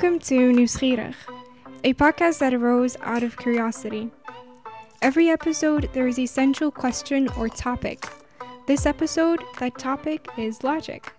[0.00, 1.16] Welcome to Nieuwsgierig,
[1.82, 4.08] a podcast that arose out of curiosity.
[5.02, 8.06] Every episode, there is a central question or topic.
[8.68, 11.12] This episode, that topic is logic.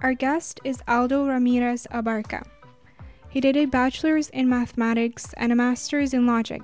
[0.00, 2.46] Our guest is Aldo Ramirez Abarca.
[3.30, 6.60] He did a bachelor's in mathematics and a master's in logic.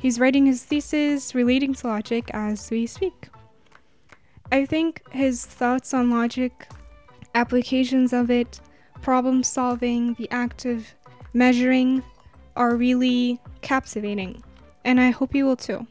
[0.00, 3.28] He's writing his thesis relating to logic as we speak.
[4.50, 6.66] I think his thoughts on logic,
[7.36, 8.60] applications of it,
[9.06, 10.84] problem solving, the act of
[11.32, 12.02] measuring
[12.56, 14.42] are really captivating,
[14.84, 15.86] and I hope you will too.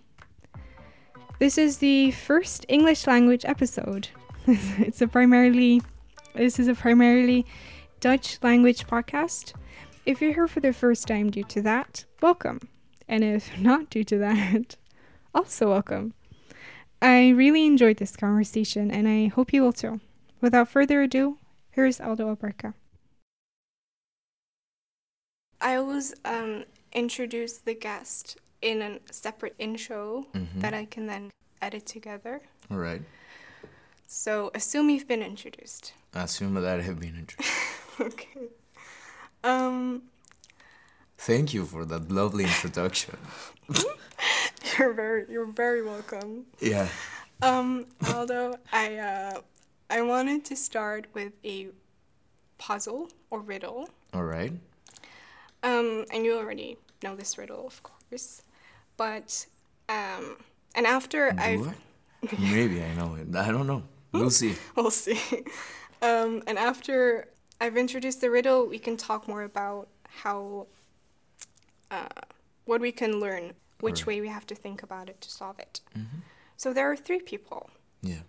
[1.40, 4.10] This is the first English language episode.
[4.48, 5.82] it's a primarily
[6.34, 7.46] this is a primarily
[8.02, 9.54] Dutch language podcast.
[10.06, 12.68] If you're here for the first time due to that, welcome.
[13.08, 14.76] And if not due to that,
[15.34, 16.14] also welcome.
[17.02, 20.02] I really enjoyed this conversation and I hope you will too.
[20.42, 21.38] Without further ado,
[21.72, 22.74] here's Aldo Abarca.
[25.66, 26.64] I always um,
[26.94, 30.62] introduce the guest in a separate intro Mhm.
[30.62, 32.42] that I can then edit together.
[32.70, 33.02] All right.
[34.08, 35.94] So assume you've been introduced.
[36.14, 37.52] I assume that I have been introduced.
[38.00, 38.50] okay.
[39.44, 40.04] Um,
[41.18, 43.18] Thank you for that lovely introduction.
[44.78, 46.46] you're very you're very welcome.
[46.62, 46.88] Yeah.
[47.42, 49.42] Um, Aldo, I uh,
[49.90, 51.70] I wanted to start with a
[52.60, 53.90] puzzle or riddle.
[54.14, 54.54] All right.
[55.66, 58.44] Um, and you already know this riddle, of course,
[58.98, 59.46] but
[59.90, 60.38] um,
[60.76, 61.74] and after Do I've I?
[62.40, 63.36] Maybe I know it.
[63.36, 63.84] I don't know.
[64.12, 64.56] We'll see.
[64.76, 65.20] we'll see.
[66.02, 67.28] Um, and after
[67.60, 69.88] I've introduced the riddle, we can talk more about
[70.24, 70.68] how
[71.92, 72.08] uh,
[72.66, 74.08] what we can learn, which Alright.
[74.08, 75.82] way we have to think about it to solve it.
[75.98, 76.22] Mhm.
[76.58, 77.70] So there are three people:
[78.02, 78.22] Yeah.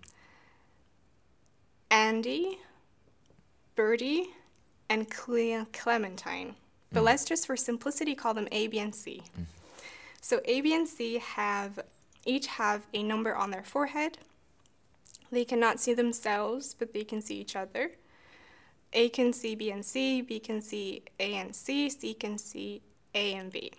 [1.90, 2.58] Andy,
[3.74, 4.30] Birdie,
[4.88, 6.56] and Cle- Clementine.
[6.92, 7.04] But Mm.
[7.04, 9.22] let's just, for simplicity, call them A, B, and C.
[10.20, 11.80] So A, B, and C have
[12.24, 14.18] each have a number on their forehead.
[15.30, 17.92] They cannot see themselves, but they can see each other.
[18.92, 22.82] A can see B and C, B can see A and C, C can see
[23.14, 23.72] A and B.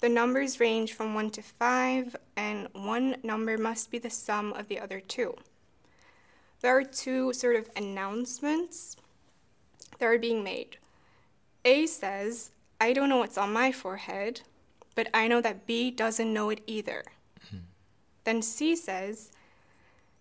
[0.00, 4.68] The numbers range from 1 to 5, and one number must be the sum of
[4.68, 5.34] the other two.
[6.60, 8.96] There are two sort of announcements
[9.98, 10.76] that are being made.
[11.64, 14.42] A says, I don't know what's on my forehead,
[14.94, 17.04] but I know that B doesn't know it either.
[18.24, 19.30] Then C says,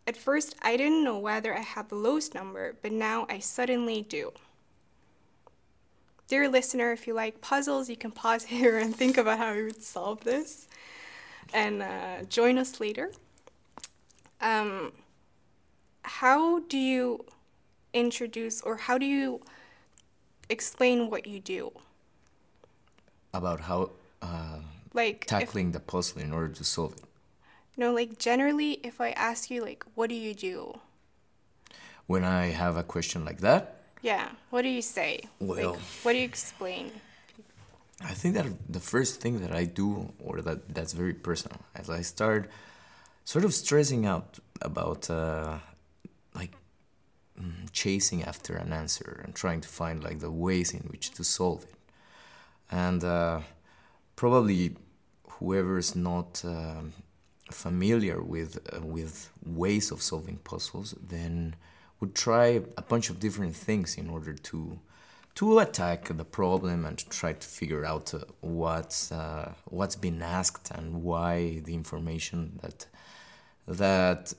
[0.08, 4.02] At first I didn't know whether I had the lowest number, but now I suddenly
[4.02, 4.32] do.
[6.30, 9.66] Dear listener, if you like puzzles, you can pause here and think about how you
[9.66, 10.68] would solve this
[11.54, 13.12] and uh, join us later.
[14.40, 14.94] Um,
[16.04, 17.26] how do you
[17.94, 19.42] introduce or how do you
[20.50, 21.72] explain what you do?
[23.34, 23.92] About how
[24.22, 24.60] uh,
[24.94, 27.04] Like, if, tackling the puzzle in order to solve it.
[27.78, 30.80] no, like generally, if I ask you, like, what do you do?
[32.08, 35.22] When I have a question like that, Yeah, what do you say?
[35.40, 36.92] Well- like, what do you explain?
[38.00, 41.90] I think that the first thing that I do, or that that's very personal, as
[41.90, 42.50] I start
[43.26, 45.58] sort of stressing out about uh,
[47.72, 51.64] chasing after an answer and trying to find like the ways in which to solve
[51.64, 51.80] it,
[52.72, 53.42] and uh,
[54.16, 54.76] probably
[55.30, 56.94] whoever's not um
[57.52, 61.56] familiar with uh, with ways of solving puzzles, then
[62.00, 64.80] would try a bunch of different things in order to
[65.36, 70.22] to attack the problem and to try to figure out uh, what's uh, what's been
[70.22, 72.86] asked and why the information that
[73.68, 74.34] that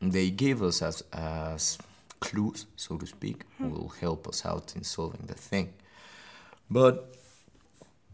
[0.00, 1.78] they give us as as
[2.28, 5.68] clues, so to speak, will help us out in solving the thing.
[6.70, 6.94] But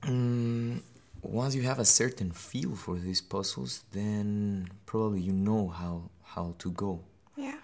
[0.02, 0.80] mm,
[1.22, 5.94] once you have a certain feel for these puzzles, then probably you know how
[6.34, 7.00] how to go
[7.36, 7.58] Yeah.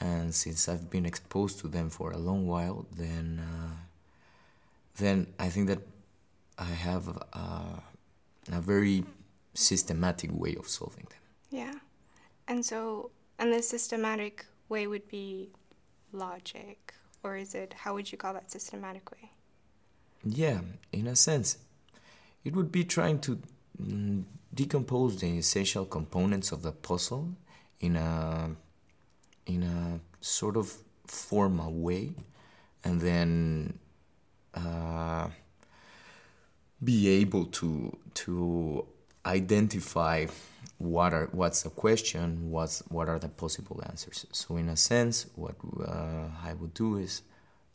[0.00, 3.74] and since I've been exposed to them for a long while, then uh,
[4.96, 5.80] then I think that
[6.58, 7.80] I have uh,
[8.52, 9.04] a very
[9.54, 11.20] systematic way of solving them.
[11.50, 11.74] Yeah.
[12.48, 15.48] And so, and the systematic way would be
[16.14, 19.30] logic, or is it, how would you call that systematic way?
[20.24, 20.60] Yeah,
[20.92, 21.58] in a sense,
[22.44, 23.38] it would be trying to
[23.82, 27.30] mm, decompose the essential components of the puzzle
[27.80, 28.50] in a
[29.46, 30.72] in a sort of
[31.06, 32.12] formal way,
[32.82, 33.78] and then
[34.54, 35.28] uh,
[36.82, 38.86] be able to to
[39.26, 40.26] identify
[40.84, 44.26] what are what's the question, what's what are the possible answers.
[44.32, 47.22] So in a sense, what uh, I would do is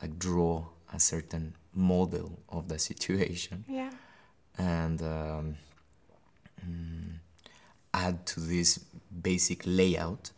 [0.02, 3.92] like draw a certain model of the situation Yeah.
[4.58, 5.56] and um,
[6.66, 7.14] mm,
[7.94, 8.80] add to this
[9.22, 10.32] basic layout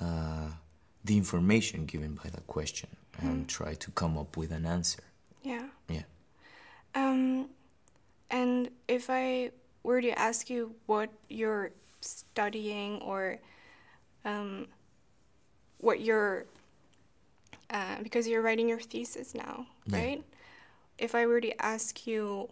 [0.00, 0.48] uh,
[1.04, 2.88] the information given by the question
[3.20, 5.02] and try to come up with an answer.
[5.42, 5.68] Yeah.
[5.88, 6.02] Yeah.
[6.96, 7.48] Um,
[8.30, 9.50] and if I
[9.84, 11.70] were to ask you what you're
[12.04, 13.38] studying or
[14.24, 14.66] um,
[15.78, 16.46] what you're,
[17.70, 19.96] uh, because you're writing your thesis now, Yeah.
[19.98, 20.24] right?
[20.98, 22.48] If I were to ask you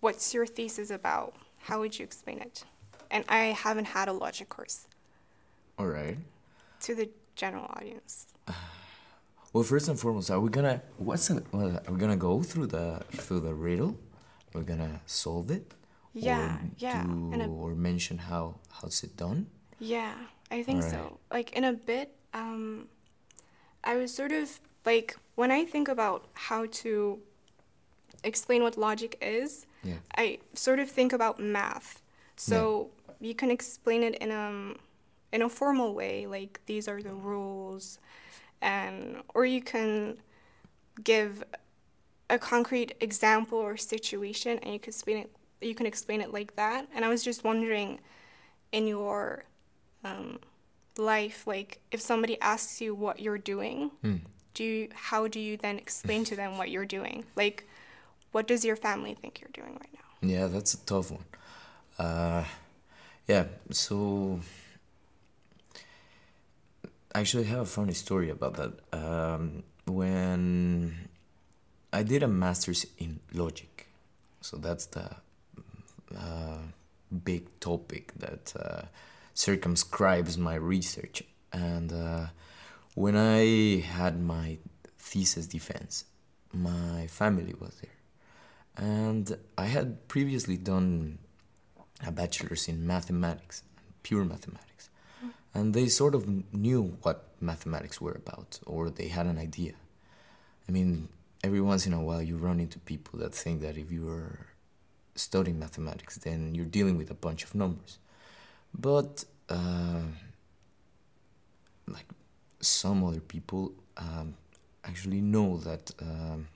[0.00, 2.64] what's your thesis about, how would you explain it?
[3.10, 4.86] And I haven't had a logic course
[5.78, 6.18] All right.
[6.80, 8.26] to the general audience.
[9.54, 12.66] Well, first and foremost, are we gonna what's the, well, are we gonna go through
[12.66, 13.96] the through the riddle?
[14.52, 15.72] We're gonna solve it.
[16.24, 19.46] Yeah, or yeah, Do, a- or mention how how's it done?
[19.78, 20.14] Yeah,
[20.50, 20.90] I think Alright.
[21.10, 21.18] so.
[21.30, 22.88] Like in a bit, um,
[23.84, 27.20] I was sort of like when I think about how to
[28.24, 29.98] explain what logic is, Yeah.
[30.16, 32.02] I sort of think about math.
[32.36, 34.74] So you can explain it in a
[35.32, 37.98] in a formal way, like these are the rules,
[38.60, 40.18] and or you can
[41.04, 41.44] give
[42.30, 45.30] a concrete example or situation, and you can explain it.
[45.60, 46.86] You can explain it like that.
[46.94, 48.00] And I was just wondering,
[48.72, 49.44] in your
[50.04, 50.38] um,
[50.96, 54.16] life, like if somebody asks you what you're doing, Hmm.
[54.54, 57.24] do you how do you then explain to them what you're doing?
[57.36, 57.66] Like,
[58.32, 60.28] what does your family think you're doing right now?
[60.28, 61.24] Yeah, that's a tough one.
[61.98, 62.44] Uh,
[63.26, 64.40] yeah, so
[67.14, 68.72] I actually have a funny story about that.
[68.92, 71.08] Um, when
[71.92, 73.86] I did a master's in logic,
[74.40, 75.10] so that's the
[76.16, 76.58] uh,
[77.24, 78.82] big topic that uh,
[79.34, 81.22] circumscribes my research.
[81.52, 82.26] And uh,
[82.94, 84.58] when I had my
[84.98, 86.04] thesis defense,
[86.52, 87.98] my family was there
[88.78, 91.18] and I had previously done
[92.06, 93.64] a bachelor's in mathematics,
[94.04, 94.88] pure mathematics,
[95.52, 99.72] and they sort of knew what mathematics were about, or they had an idea.
[100.68, 101.08] I mean,
[101.42, 104.46] every once in a while you run into people that think that if you are
[105.18, 107.98] studying mathematics, then you're dealing with a bunch of numbers.
[108.72, 110.02] But, uh,
[111.86, 112.06] like,
[112.60, 114.34] some other people um,
[114.84, 115.90] actually know that.
[116.00, 116.48] Um,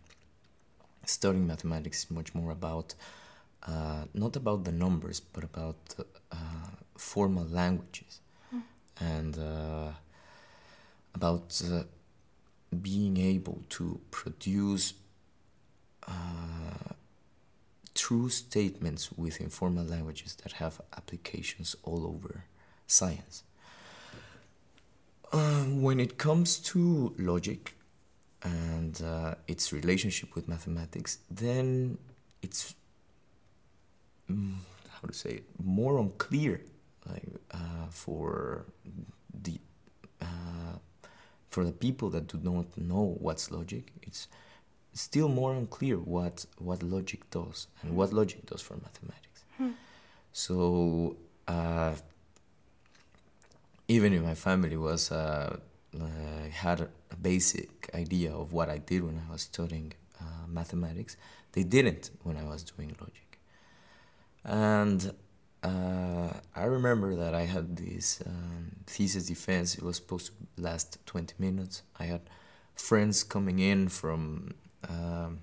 [1.05, 2.95] studying mathematics is much more about
[3.67, 5.77] uh, not about the numbers but about
[6.31, 6.37] uh,
[6.97, 8.21] formal languages
[9.01, 9.91] and uh,
[11.15, 11.83] about uh,
[12.81, 14.95] being able to produce
[16.07, 16.93] uh,
[18.05, 22.45] true statements with informal languages that have applications all over
[22.87, 23.45] science.
[25.33, 27.63] Uh, when it comes to logic,
[28.43, 31.97] and uh, its relationship with mathematics, then
[32.43, 32.75] it's
[34.31, 34.55] mm,
[34.95, 36.61] how to say it, more unclear,
[37.09, 37.23] like
[37.53, 38.65] uh, for
[39.43, 39.61] the
[40.21, 40.77] uh,
[41.51, 43.93] for the people that do not know what's logic.
[44.03, 44.27] It's
[44.95, 49.45] still more unclear what what logic does and what logic does for mathematics.
[50.33, 51.95] So uh,
[53.89, 55.59] even if my family was uh,
[56.01, 56.89] uh, had a,
[57.21, 61.17] basic idea of what I did when I was studying uh, mathematics,
[61.53, 63.39] they didn't when I was doing logic.
[64.45, 65.13] And
[65.63, 69.77] uh, I remember that I had this um, thesis defense.
[69.77, 71.83] It was supposed to last 20 minutes.
[72.01, 72.23] I had
[72.75, 74.55] friends coming in from
[74.89, 75.41] um,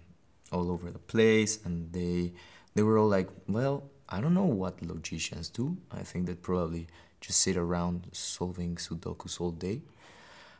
[0.51, 2.33] all over the place, and they
[2.75, 5.77] they were all like, "Well, I don't know what logicians do.
[5.91, 6.87] I think they probably
[7.21, 9.81] just sit around solving sudokus all day."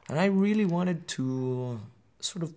[0.10, 1.80] And I really wanted to
[2.20, 2.54] sort of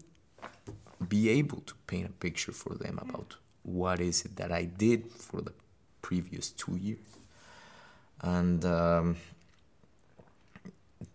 [1.09, 5.11] be able to paint a picture for them about what is it that I did
[5.13, 5.53] for the
[6.01, 6.99] previous two years.
[8.23, 9.17] And um,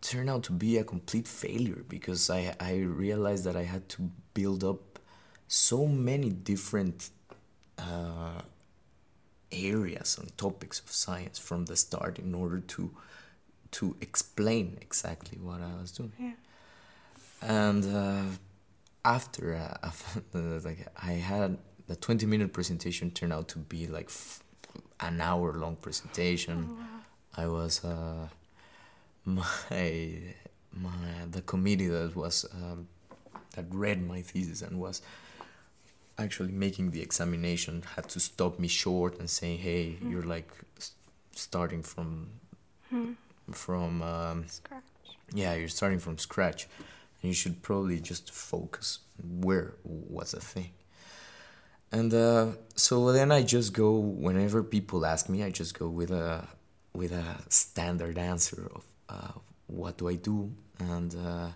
[0.01, 4.09] turned out to be a complete failure because I, I realized that I had to
[4.33, 4.96] build up
[5.47, 7.09] so many different
[7.77, 8.41] uh,
[9.51, 12.91] areas and topics of science from the start in order to
[13.71, 16.13] to explain exactly what I was doing.
[16.19, 16.31] Yeah.
[17.41, 18.23] And uh,
[19.03, 20.21] after, uh, after
[20.67, 24.43] like I had the 20 minute presentation turned out to be like f-
[24.99, 26.77] an hour long presentation.
[26.77, 26.85] Wow.
[27.35, 28.27] I was uh,
[29.25, 30.33] my
[30.73, 32.87] my the committee that was um,
[33.55, 35.01] that read my thesis and was
[36.17, 40.49] actually making the examination had to stop me short and say, "Hey, you're like
[41.31, 42.29] starting from
[43.51, 44.83] from um, Scratch.
[45.33, 46.67] yeah, you're starting from scratch,
[47.21, 50.71] and you should probably just focus where was the thing.
[51.91, 56.11] And uh, so then I just go whenever people ask me, I just go with
[56.11, 56.47] a
[56.93, 59.31] with a standard answer of uh,
[59.67, 61.49] what do I do, and uh,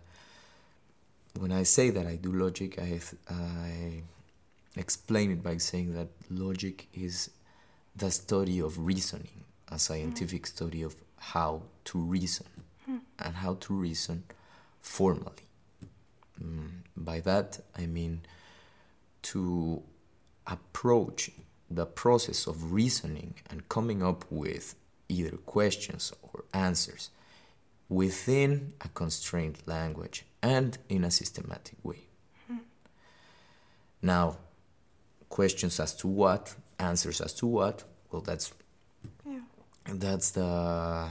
[1.38, 3.00] when I say that I do logic, I
[3.30, 4.04] I
[4.76, 7.30] explain it by saying that logic is
[7.96, 10.48] the study of reasoning, a scientific mm.
[10.48, 12.48] study of how to reason
[12.90, 13.00] mm.
[13.20, 14.24] and how to reason
[14.82, 15.48] formally.
[16.42, 18.22] Mm, by that, I mean
[19.24, 19.84] to
[20.48, 21.32] approach
[21.70, 24.76] the process of reasoning and coming up with
[25.08, 27.10] either questions or answers
[27.90, 32.00] within a constrained language and in a systematic way.
[32.48, 32.58] Hmm.
[34.02, 34.38] Now,
[35.32, 38.54] questions as to what, answers as to what, well, that's
[39.26, 39.40] yeah.
[40.06, 41.08] that's the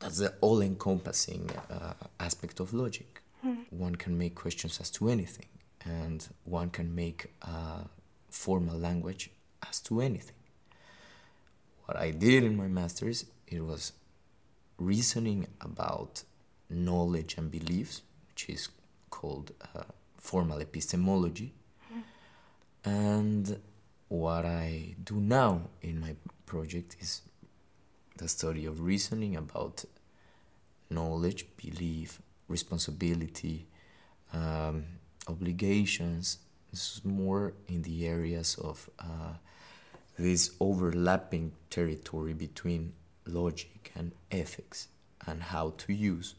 [0.00, 3.22] that's the all-encompassing uh, aspect of logic.
[3.42, 3.62] Hmm.
[3.70, 5.46] One can make questions as to anything,
[5.84, 7.86] and one can make a
[8.28, 9.30] formal language
[9.68, 10.36] as to anything.
[11.86, 13.92] What I did in my master's, it was
[14.78, 16.24] reasoning about
[16.68, 18.68] knowledge and beliefs, which is
[19.08, 19.84] called uh,
[20.18, 21.54] formal epistemology.
[22.84, 23.60] And
[24.08, 26.14] what I do now in my
[26.44, 27.22] project is
[28.16, 29.84] the study of reasoning about
[30.90, 33.66] knowledge, belief, responsibility,
[34.32, 34.84] um,
[35.28, 36.38] obligations.
[36.70, 39.34] This is more in the areas of uh,
[40.18, 42.92] this overlapping territory between
[43.26, 44.88] logic and ethics
[45.26, 46.34] and how to use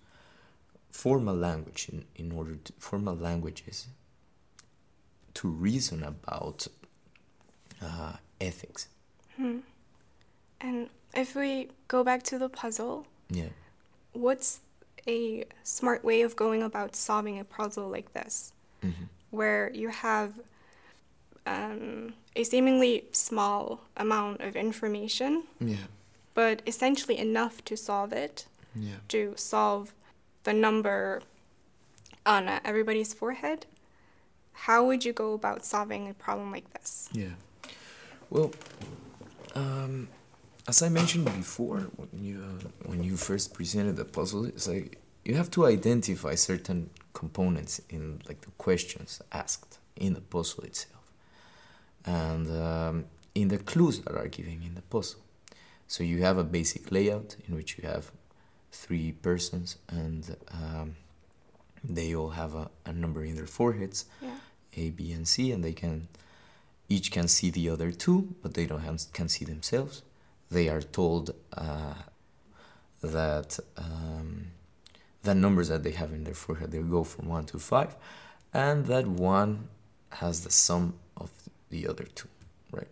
[0.89, 3.88] formal language in, in order to formal languages
[5.38, 6.67] to reason about
[7.79, 8.88] uh, ethics.
[9.36, 9.60] Hmm.
[10.60, 13.50] And if we go back to the puzzle, yeah,
[14.13, 14.62] what's
[15.08, 18.51] a smart way of going about solving a puzzle like this,
[18.84, 19.03] mm-hmm.
[19.29, 20.34] where you have
[21.46, 25.88] um, a seemingly small amount of information, yeah,
[26.34, 28.96] but essentially enough to solve it, yeah.
[29.10, 29.94] to solve
[30.46, 31.22] the number
[32.25, 33.67] on uh, everybody's forehead.
[34.65, 37.09] How would you go about solving a problem like this?
[37.13, 37.35] Yeah.
[38.29, 38.51] Well,
[39.55, 40.09] um,
[40.67, 44.97] as I mentioned before, when you uh, when you first presented the puzzle, it's like
[45.23, 51.11] you have to identify certain components in like the questions asked in the puzzle itself,
[52.05, 55.21] and um, in the clues that are given in the puzzle.
[55.87, 58.11] So you have a basic layout in which you have
[58.71, 60.95] three persons, and um,
[61.83, 64.31] they all have a, a number in their foreheads, yeah.
[64.77, 66.07] A, B, and C, and they can
[66.89, 70.03] each can see the other two, but they don't have, can see themselves.
[70.50, 71.96] They are told uh,
[73.01, 74.48] that um,
[75.24, 77.96] the numbers that they have in their forehead they go from one to five,
[78.53, 79.67] and that one
[80.10, 81.29] has the sum of
[81.69, 82.29] the other two,
[82.72, 82.88] right?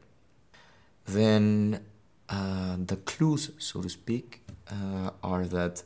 [1.06, 1.80] Then
[2.28, 5.84] uh, the clues, so to speak, uh, are that.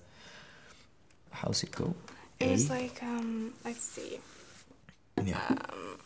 [1.31, 1.93] How's it go?
[2.39, 4.19] It's like um, let's see.
[5.27, 5.41] Yeah.
[5.49, 5.97] Um,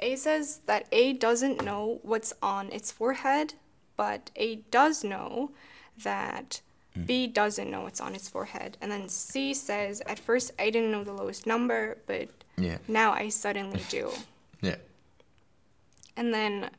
[0.00, 3.54] a says that A doesn't know what's on its forehead,
[3.96, 5.50] but A does know
[6.02, 6.60] that
[6.96, 7.06] mm.
[7.06, 8.76] B doesn't know what's on its forehead.
[8.80, 12.78] And then C says, at first I didn't know the lowest number, but yeah.
[12.86, 14.10] now I suddenly do.
[14.60, 14.76] yeah.
[16.16, 16.70] And then.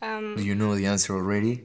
[0.00, 1.64] Um, do you know the answer already?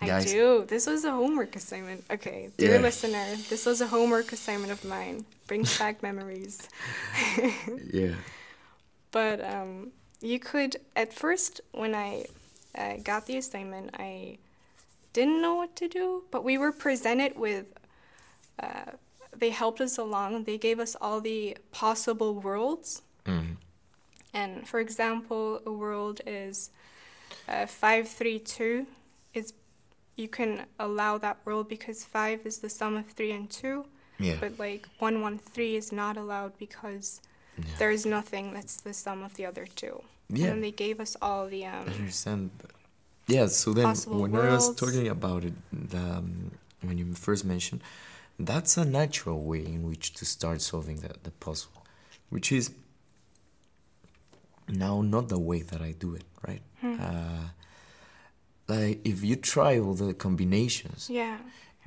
[0.00, 0.32] I Guys.
[0.32, 0.64] do.
[0.66, 2.04] This was a homework assignment.
[2.10, 2.80] Okay, dear yeah.
[2.80, 5.24] listener, this was a homework assignment of mine.
[5.46, 6.68] Brings back memories.
[7.92, 8.14] yeah.
[9.14, 12.24] But um, you could at first when I
[12.76, 14.38] uh, got the assignment, I
[15.12, 17.66] didn't know what to do, but we were presented with.
[18.58, 18.90] Uh,
[19.36, 20.44] they helped us along.
[20.44, 23.02] They gave us all the possible worlds.
[23.24, 23.56] Mm.
[24.32, 26.70] And for example, a world is
[27.48, 28.88] uh, five three two.
[29.32, 29.54] Is
[30.16, 33.86] you can allow that world because five is the sum of three and two.
[34.18, 34.38] Yeah.
[34.40, 37.20] But like one one three is not allowed because
[37.58, 37.64] yeah.
[37.78, 40.02] there is nothing that's the sum of the other two.
[40.28, 40.48] Yeah.
[40.48, 41.66] And they gave us all the.
[41.66, 42.50] Um, I understand.
[43.26, 43.46] Yeah.
[43.46, 44.48] So then, when worlds.
[44.48, 47.82] I was talking about it, the, um, when you first mentioned,
[48.38, 51.70] that's a natural way in which to start solving the, the puzzle,
[52.30, 52.70] which is
[54.68, 56.62] now not the way that I do it, right?
[56.80, 56.96] Hmm.
[57.00, 57.48] Uh,
[58.66, 61.36] like if you try all the combinations, yeah,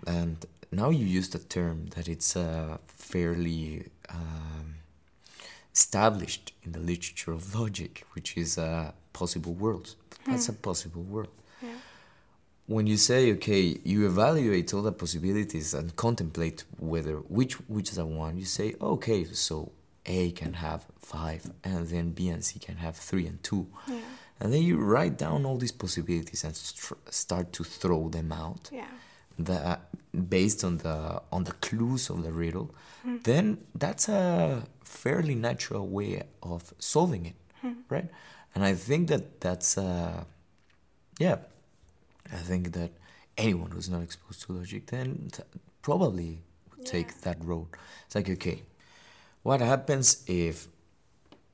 [0.05, 4.75] and now you use the term that it's a fairly um,
[5.77, 9.95] established in the literature of logic, which is uh, possible worlds.
[10.25, 10.61] That's a hmm.
[10.69, 11.35] possible world.
[11.61, 11.79] Yeah.
[12.75, 16.59] when you say okay, you evaluate all the possibilities and contemplate
[16.91, 18.33] whether which which is the one.
[18.41, 19.55] You say okay, so
[20.05, 20.81] A can have
[21.13, 24.09] five, and then B and C can have three and two, Yeah.
[24.39, 26.55] and then you write down all these possibilities and
[27.23, 28.63] start to throw them out.
[28.81, 28.93] Yeah.
[29.37, 29.79] The
[30.29, 32.73] based on the on the clues of the riddle,
[33.23, 37.35] then that's a fairly natural way of solving it,
[37.89, 38.09] right?
[38.55, 40.23] And I think that that's uh,
[41.19, 41.37] yeah,
[42.33, 42.91] I think that
[43.37, 45.43] anyone who's not exposed to logic then t-
[45.81, 46.41] probably
[46.71, 47.67] would take that road.
[48.05, 48.63] It's like okay,
[49.43, 50.67] what happens if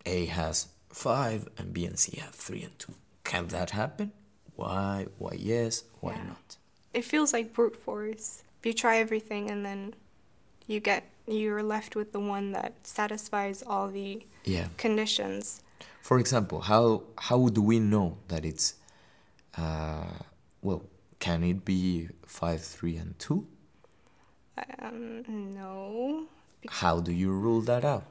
[0.05, 2.93] A has five and B and C have three and two?
[3.23, 4.11] Can that happen?
[4.55, 5.07] Why?
[5.17, 5.83] Why yes?
[5.99, 6.23] Why Yeah.
[6.27, 6.57] not?
[6.93, 8.43] It feels like brute force.
[8.63, 9.95] You try everything and then
[10.67, 14.67] you get you're left with the one that satisfies all the Yeah.
[14.77, 15.61] conditions.
[16.01, 18.75] For example, how how do we know that it's
[19.57, 20.05] uh,
[20.61, 20.83] well?
[21.19, 23.47] Can it be five, three, and two?
[24.79, 25.23] Um,
[25.55, 26.25] no,
[26.69, 28.03] How do you rule that out?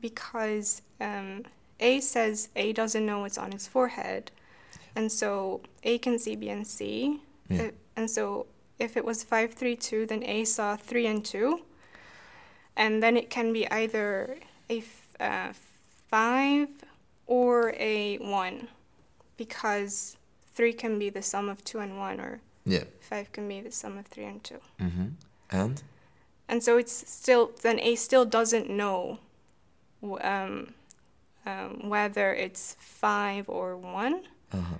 [0.00, 1.44] because um,
[1.80, 4.30] A says A doesn't know what's on his forehead,
[4.96, 7.62] and so A can see B and C, Yeah.
[7.62, 7.70] Uh,
[8.04, 8.44] and so
[8.78, 11.62] if it was five, three, two, then A saw three and two,
[12.76, 14.36] and then it can be either
[14.68, 15.52] a f- uh,
[16.10, 16.68] five
[17.26, 18.68] or a one,
[19.38, 20.18] because
[20.52, 22.84] three can be the sum of two and one, or Yeah.
[23.00, 24.60] five can be the sum of three and two.
[24.78, 25.08] Mm-hmm.
[25.50, 25.82] And
[26.46, 29.18] And so it's still then A still doesn't know
[30.20, 30.74] um,
[31.46, 34.26] um, whether it's five or one.
[34.52, 34.76] uh-huh.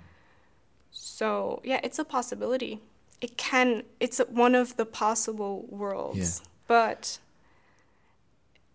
[0.91, 2.81] So yeah, it's a possibility.
[3.21, 3.83] It can.
[3.99, 6.41] It's one of the possible worlds.
[6.41, 6.47] Yeah.
[6.67, 7.19] But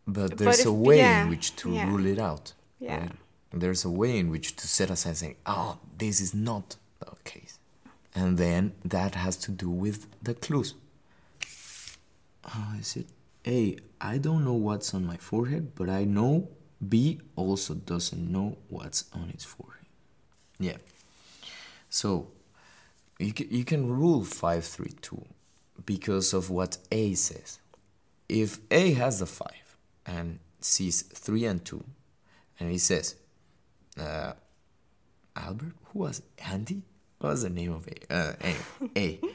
[0.06, 1.88] but But there's a if- way yeah, in which to yeah.
[1.90, 2.52] rule it out.
[2.80, 3.12] yeah, right?
[3.52, 7.58] There's a way in which to set aside saying, "Oh, this is not the case,"
[8.14, 10.74] and then that has to do with the clues.
[12.44, 13.06] How is it?
[13.46, 13.76] A.
[14.00, 16.48] I don't know what's on my forehead, but I know
[16.88, 19.86] B also doesn't know what's on its forehead.
[20.58, 20.78] Yeah.
[21.88, 22.28] So
[23.20, 25.24] you can, you can rule five three two
[25.86, 27.58] because of what A says.
[28.28, 31.84] If A has the five and sees three and two,
[32.58, 33.16] and he says,
[33.98, 34.32] uh,
[35.36, 36.82] Albert, who was Andy?
[37.18, 38.12] What was the name of A?
[38.14, 39.20] Uh, anyway, A.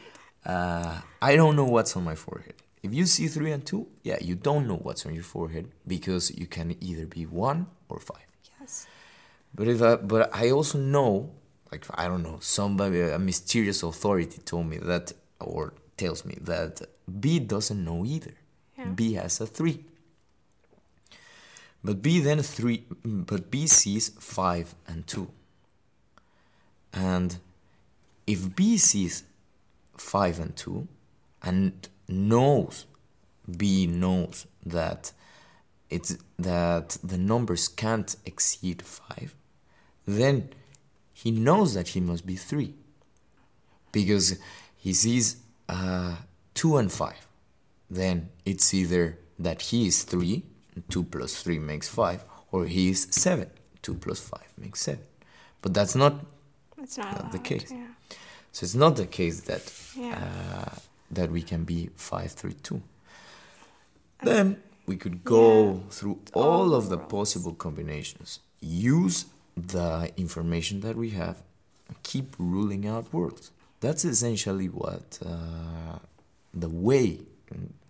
[0.45, 2.53] Uh, I don't know what's on my forehead.
[2.83, 6.29] If you see three and two, yeah, you don't know what's on your forehead because
[6.37, 8.27] you can either be one or five.
[8.59, 8.85] yes,
[9.55, 11.31] But if I, but I also know,
[11.71, 16.81] like I don't know, somebody, a mysterious authority told me that, or tells me that
[17.19, 18.33] B doesn't know either.
[18.77, 18.85] Yeah.
[18.85, 19.85] B has a three.
[21.83, 25.29] But B then three, but B sees five and two.
[26.91, 27.37] And
[28.25, 29.23] if B sees
[29.95, 30.87] five and two,
[31.43, 32.85] and knows,
[33.57, 35.11] B knows that
[35.89, 39.35] it's that the numbers can't exceed five,
[40.07, 40.49] then
[41.21, 42.71] he knows that he must be three
[43.91, 44.37] because
[44.77, 45.37] he sees
[45.69, 46.15] uh,
[46.53, 47.21] two and five.
[47.89, 50.43] Then it's either that he is three,
[50.89, 53.49] two plus three makes five, or he is seven,
[53.81, 55.05] two plus five makes seven.
[55.61, 56.13] But that's not
[56.77, 57.71] it's not Not the case.
[57.71, 57.87] Yeah,
[58.51, 58.63] so.
[58.65, 59.63] It's not the case that
[59.97, 60.75] yeah, uh,
[61.11, 62.81] that we can be five three two.
[64.23, 65.79] Then we could go Yeah.
[65.89, 69.25] through all all of the possible combinations, use
[69.55, 71.41] the information that we have,
[72.03, 73.51] keep ruling out worlds.
[73.79, 75.99] That's essentially what uh,
[76.53, 77.19] the way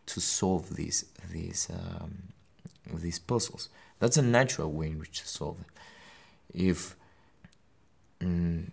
[0.05, 2.33] to solve these these um,
[2.93, 3.69] these puzzles.
[3.99, 6.67] That's a natural way in which to solve it.
[6.67, 6.95] If
[8.19, 8.69] mm,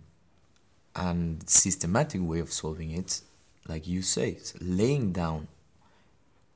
[0.95, 3.21] and systematic way of solving it,
[3.67, 5.47] like you say, it's laying down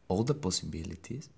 [0.07, 1.29] all the possibilities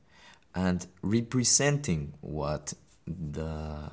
[0.53, 2.73] and representing what
[3.07, 3.91] the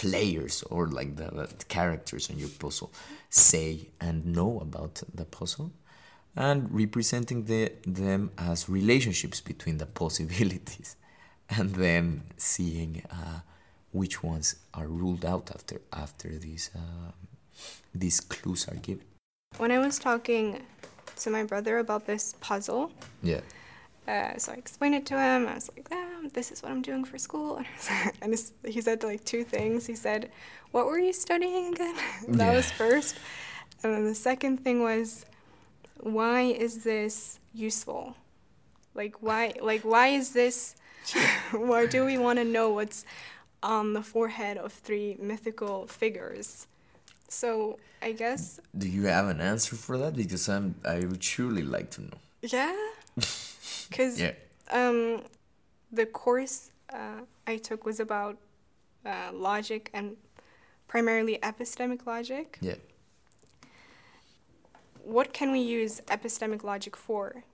[0.00, 2.90] players or like the, the characters on your puzzle
[3.28, 5.70] say and know about the puzzle
[6.34, 10.96] and representing the, them as relationships between the possibilities
[11.50, 13.40] and then seeing uh,
[13.92, 17.10] which ones are ruled out after after these uh,
[17.94, 19.06] these clues are given
[19.58, 20.62] When I was talking
[21.22, 23.42] to my brother about this puzzle, yeah
[24.08, 25.46] uh, so I explained it to him.
[25.46, 25.88] I was like,
[26.28, 29.44] "This is what I'm doing for school," and, like- and it's- he said like two
[29.44, 29.86] things.
[29.86, 30.30] He said,
[30.72, 31.96] "What were you studying again?"
[32.28, 33.16] that was first,
[33.82, 35.24] and then the second thing was,
[36.00, 38.16] "Why is this useful?
[38.94, 39.52] Like why?
[39.60, 40.74] Like why is this?
[41.52, 43.04] why do we want to know what's
[43.62, 46.66] on the forehead of three mythical figures?"
[47.28, 50.16] So I guess Do you have an answer for that?
[50.16, 52.18] Because I'm I would truly like to know.
[52.42, 52.74] yeah,
[53.88, 54.32] because Yeah.
[54.70, 55.22] um,
[55.92, 58.38] the course uh, I took was about
[59.04, 60.16] uh, logic and
[60.88, 62.58] primarily epistemic logic.
[62.60, 62.74] Yeah.
[65.02, 67.44] What can we use epistemic logic for?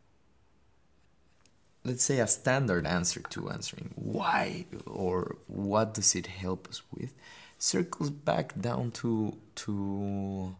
[1.86, 7.14] let's say a standard answer to answering why or what does it help us with
[7.58, 10.54] circles back down to to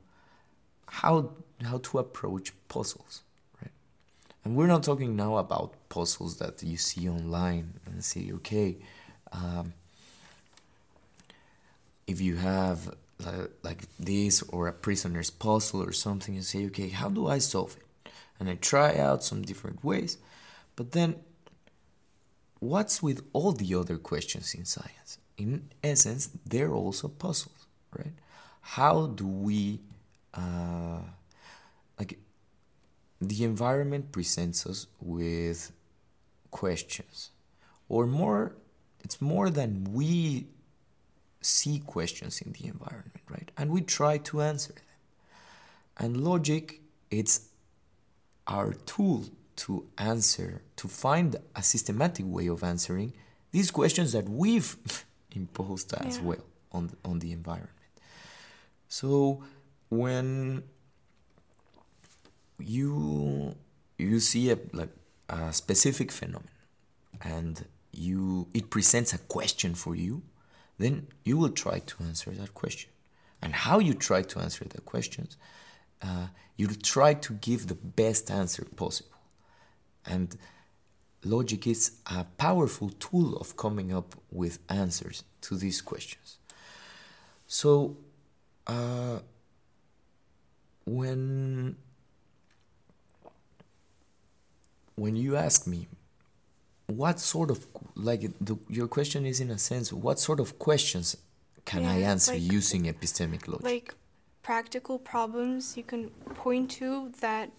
[0.86, 1.30] how
[1.64, 3.22] how to approach puzzles
[4.46, 8.76] and we're not talking now about puzzles that you see online and say okay
[9.32, 9.72] um,
[12.06, 16.88] if you have like, like this or a prisoner's puzzle or something you say okay
[16.88, 20.18] how do i solve it and i try out some different ways
[20.76, 21.16] but then,
[22.61, 25.18] what's with all the other questions in science?
[25.38, 28.12] In essence, they're also puzzles, right?
[28.61, 29.80] How do we,
[30.35, 31.00] uh,
[33.20, 35.72] the environment presents us with
[36.50, 37.31] questions,
[37.88, 38.57] or more,
[39.00, 40.46] it's more than we
[41.40, 43.50] see questions in the environment, right?
[43.57, 44.83] And we try to answer them.
[45.98, 47.48] And logic, it's
[48.46, 49.24] our tool
[49.57, 53.12] to answer, to find a systematic way of answering
[53.52, 54.76] these questions that we've
[55.31, 56.22] imposed as Yeah.
[56.24, 57.70] well on the, on the environment.
[58.88, 59.42] So
[59.88, 60.64] when
[62.58, 63.54] you
[63.98, 64.90] you see a like
[65.28, 66.50] a specific phenomenon
[67.22, 70.22] and you it presents a question for you,
[70.78, 72.90] then you will try to answer that question.
[73.42, 75.36] And how you try to answer the questions,
[76.02, 79.18] uh, you'll try to give the best answer possible.
[80.04, 80.36] And
[81.24, 86.38] logic is a powerful tool of coming up with answers to these questions.
[87.46, 87.96] So,
[88.66, 89.20] uh,
[90.84, 91.76] when
[94.96, 95.88] when you ask me
[96.87, 101.16] what sort of like the, your question is in a sense what sort of questions
[101.64, 103.64] can I answer like- using epistemic logic?
[103.64, 103.94] Like
[104.42, 107.50] practical problems you can point to that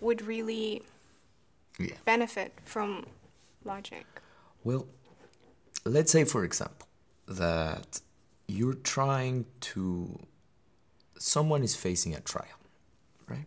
[0.00, 0.82] would really
[1.78, 1.96] yeah.
[2.04, 3.04] benefit from
[3.64, 4.06] logic.
[4.62, 4.86] Well,
[5.84, 6.86] let's say, for example,
[7.26, 8.00] that
[8.46, 10.18] you're trying to.
[11.18, 12.58] Someone is facing a trial,
[13.28, 13.46] right?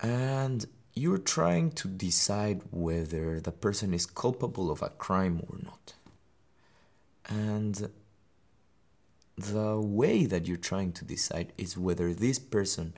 [0.00, 0.66] And
[1.00, 5.94] you're trying to decide whether the person is culpable of a crime or not.
[7.26, 7.88] And
[9.38, 12.92] the way that you're trying to decide is whether this person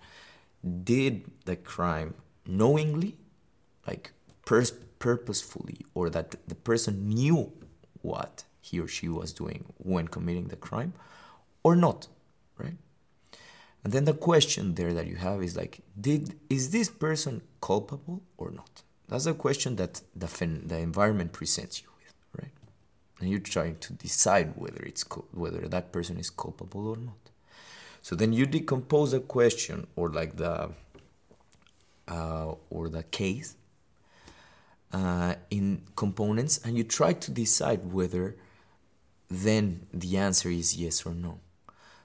[0.82, 3.18] did the crime knowingly
[3.86, 4.10] like
[4.44, 7.52] pers- purposefully or that the person knew
[8.00, 10.92] what he or she was doing when committing the crime
[11.62, 12.08] or not
[12.58, 12.78] right
[13.84, 18.22] and then the question there that you have is like did is this person culpable
[18.36, 18.82] or not?
[19.08, 20.28] That's a question that the
[20.66, 22.52] the environment presents you with right?
[23.20, 27.30] And you're trying to decide whether it's whether that person is culpable or not.
[28.02, 30.70] So then you decompose a question or like the
[32.08, 33.56] uh, or the case
[34.92, 38.36] uh, in components and you try to decide whether
[39.28, 41.40] then the answer is yes or no.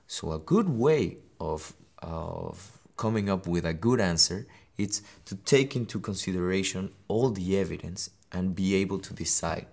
[0.07, 4.45] So a good way of of coming up with a good answer
[4.77, 9.65] it's to take into consideration all the evidence and be able to decide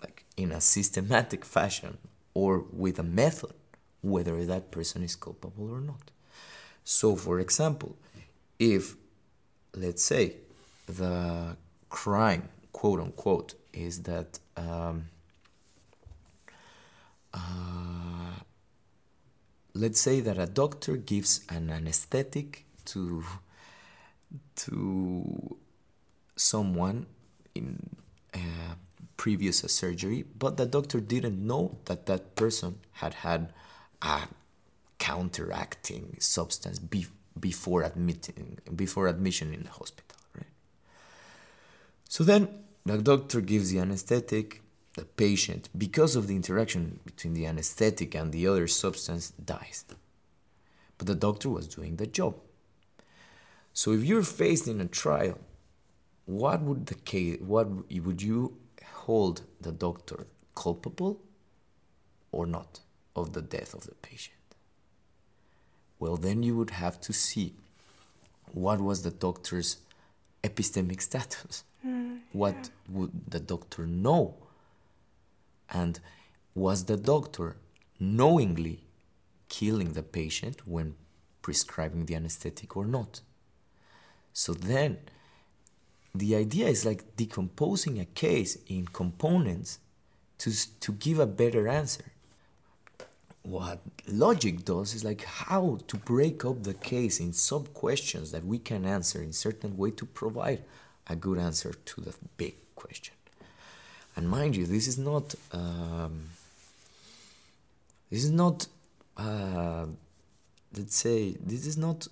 [0.00, 1.98] like in a systematic fashion
[2.34, 3.52] or with a method
[4.00, 6.10] whether that person is culpable or not.
[6.82, 7.96] So for example,
[8.58, 8.96] if
[9.74, 10.36] let's say
[10.86, 11.56] the
[11.88, 15.08] crime, quote unquote, is that um,
[17.32, 18.01] uh,
[19.74, 23.24] let's say that a doctor gives an anesthetic to
[24.54, 25.56] to
[26.36, 27.06] someone
[27.54, 27.90] in
[28.34, 28.74] uh,
[29.16, 33.52] previous surgery, but the doctor didn't know that that person had had
[34.00, 34.22] a
[34.98, 37.06] counteracting substance be-
[37.38, 40.46] before admitting before admission in the hospital, right?
[42.08, 42.48] So then
[42.84, 44.61] the doctor gives the anesthetic.
[44.94, 49.84] The patient, because of the interaction between the anesthetic and the other substance, dies.
[50.98, 52.34] But the doctor was doing the job.
[53.72, 55.38] So if you're faced in a trial,
[56.26, 57.40] what would the case?
[57.40, 58.58] What would you
[59.06, 61.20] hold the doctor culpable
[62.30, 62.80] or not
[63.16, 64.36] of the death of the patient?
[65.98, 67.54] Well, then you would have to see
[68.52, 69.78] what was the doctor's
[70.42, 71.64] epistemic status.
[71.82, 74.34] Hmm, what would the doctor know?
[75.72, 75.98] And
[76.54, 77.56] was the doctor
[77.98, 78.84] knowingly
[79.48, 80.94] killing the patient when
[81.40, 83.20] prescribing the anesthetic or not.
[84.32, 84.98] So then,
[86.14, 89.78] the idea is like decomposing a case in components
[90.38, 92.04] to, to give a better answer.
[93.42, 98.44] What logic does is like how to break up the case in sub questions that
[98.44, 100.62] we can answer in certain way to provide
[101.08, 103.14] a good answer to the big question.
[104.16, 106.24] And mind you, this is not um,
[108.10, 108.66] this is not
[109.16, 109.86] uh,
[110.76, 112.06] let's say this is not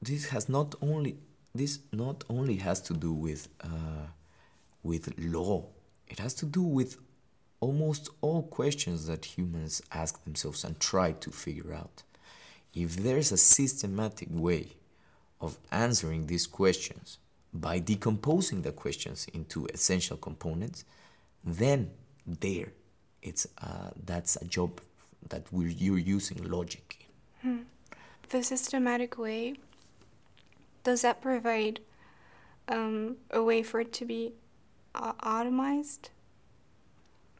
[0.00, 1.16] this has not only
[1.54, 4.06] this not only has to do with uh,
[4.82, 5.64] with law.
[6.08, 6.98] It has to do with
[7.60, 12.02] almost all questions that humans ask themselves and try to figure out.
[12.74, 14.68] If there's a systematic way
[15.40, 17.18] of answering these questions
[17.52, 20.84] by decomposing the questions into essential components
[21.46, 21.90] then
[22.26, 22.72] there
[23.22, 24.80] it's uh, that's a job
[25.28, 27.06] that we're you're using logic
[27.40, 27.58] hmm.
[28.30, 29.54] the systematic way
[30.82, 31.80] does that provide
[32.68, 34.32] um, a way for it to be
[34.94, 36.10] uh, automized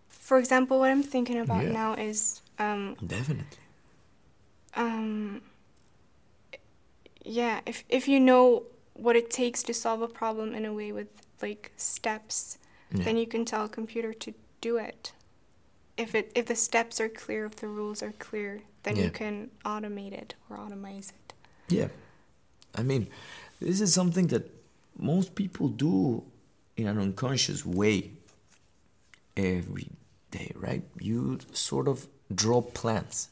[0.08, 1.72] for example what i'm thinking about yeah.
[1.72, 3.58] now is um, definitely
[4.74, 5.42] um,
[7.24, 8.62] yeah if, if you know
[8.94, 11.08] what it takes to solve a problem in a way with
[11.42, 12.58] like steps
[12.92, 13.04] yeah.
[13.04, 15.12] then you can tell a computer to do it.
[15.96, 19.04] If it if the steps are clear, if the rules are clear, then yeah.
[19.04, 21.32] you can automate it or automize it.
[21.68, 21.88] Yeah.
[22.74, 23.08] I mean,
[23.60, 24.50] this is something that
[24.98, 26.22] most people do
[26.76, 28.10] in an unconscious way
[29.36, 29.88] every
[30.30, 30.82] day, right?
[31.00, 33.28] You sort of draw plans,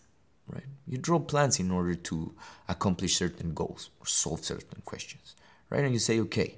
[0.49, 0.65] right?
[0.87, 2.35] You draw plans in order to
[2.69, 5.35] accomplish certain goals or solve certain questions,
[5.71, 5.85] right?
[5.85, 6.57] And you say, okay,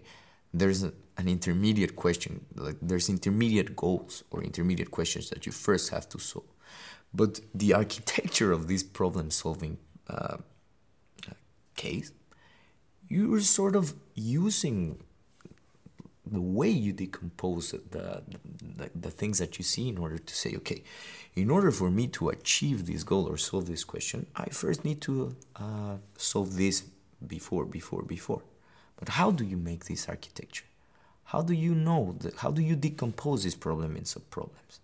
[0.59, 5.90] there's a, an intermediate question like there's intermediate goals or intermediate questions that you first
[5.90, 6.51] have to solve.
[7.14, 10.38] But the architecture of this problem solving uh,
[11.77, 12.11] case
[13.09, 14.99] you're sort of using
[16.29, 18.23] the way you decompose the,
[18.77, 20.83] the, the things that you see in order to say okay
[21.35, 25.01] in order for me to achieve this goal or solve this question i first need
[25.01, 26.85] to uh, solve this
[27.27, 28.42] before before before
[28.96, 30.64] but how do you make this architecture?
[31.24, 34.80] How do you know that, how do you decompose this problem in sub problems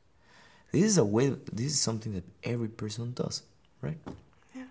[0.73, 3.43] this is a way this is something that every person does
[3.81, 3.99] right?
[4.55, 4.65] Yeah.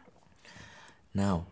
[1.13, 1.45] Now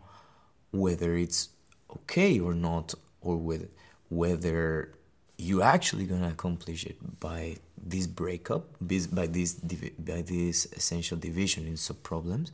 [0.72, 1.50] whether it's
[1.96, 3.70] okay or not or whether
[4.10, 4.92] whether
[5.38, 11.78] you actually gonna accomplish it by this breakup by this by this essential division in
[11.78, 12.52] sub problems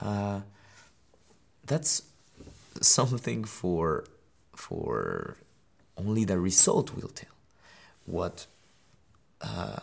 [0.00, 0.40] uh,
[1.64, 2.02] that's
[2.80, 4.04] something for
[4.58, 5.36] for
[5.96, 7.36] only the result will tell.
[8.06, 8.46] What
[9.40, 9.80] uh,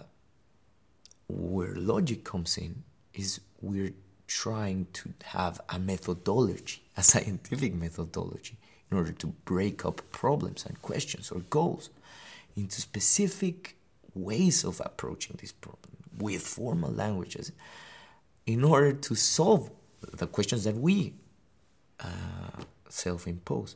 [1.27, 2.83] where logic comes in
[3.13, 3.93] is we're
[4.27, 8.57] trying to have a methodology, a scientific methodology,
[8.91, 11.89] in order to break up problems and questions or goals
[12.57, 13.77] into specific
[14.13, 17.51] ways of approaching this problem with formal languages
[18.45, 19.69] in order to solve
[20.01, 21.13] the questions that we
[22.01, 23.75] uh, self impose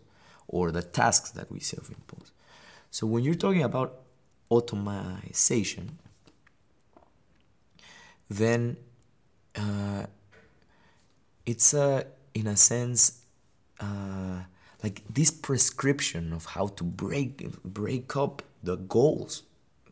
[0.49, 2.31] or the tasks that we self impose.
[2.91, 4.01] So when you're talking about
[4.49, 5.99] automation,
[8.29, 8.77] then
[9.55, 10.05] uh,
[11.45, 13.21] it's a, in a sense,
[13.79, 14.41] uh,
[14.83, 19.43] like this prescription of how to break break up the goals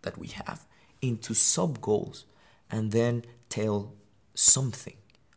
[0.02, 0.65] that we have
[1.02, 2.26] into sub goals
[2.72, 3.93] and then tell
[4.34, 4.96] something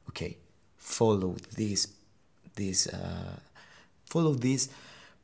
[0.08, 0.36] okay
[0.76, 1.88] follow this
[2.54, 3.36] this uh,
[4.04, 4.68] follow this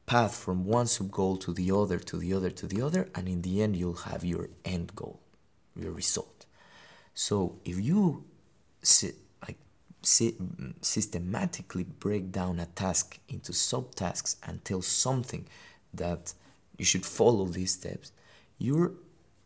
[0.06, 3.28] path from one sub goal to the other, to the other, to the other, and
[3.28, 5.20] in the end, you'll have your end goal,
[5.74, 6.46] your result.
[7.12, 8.24] So if you
[8.82, 9.16] sit,
[9.46, 9.58] like
[10.02, 10.36] sit,
[10.80, 15.46] systematically break down a task into subtasks tell something
[15.92, 16.34] that
[16.78, 18.12] you should follow these steps,
[18.58, 18.92] you're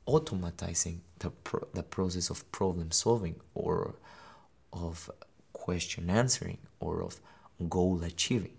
[0.06, 3.94] automatizing the, pro- the process of problem solving or
[4.72, 5.10] of
[5.52, 7.20] question answering or of
[7.68, 8.52] goal achieving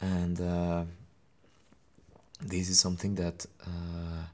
[0.00, 0.84] and uh,
[2.40, 4.24] this is something that uh,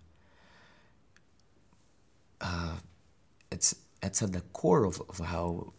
[2.41, 2.77] uh,
[3.51, 5.73] it's it's at the core of, of how